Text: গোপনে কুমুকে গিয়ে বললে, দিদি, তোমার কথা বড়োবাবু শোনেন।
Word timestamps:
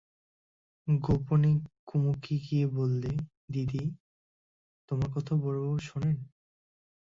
গোপনে 0.87 1.51
কুমুকে 1.85 2.35
গিয়ে 2.37 2.65
বললে, 2.67 3.11
দিদি, 3.51 3.83
তোমার 4.91 5.09
কথা 5.13 5.33
বড়োবাবু 5.35 5.77
শোনেন। 5.79 6.17